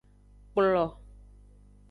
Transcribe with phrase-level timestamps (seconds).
[0.53, 0.83] Kplo.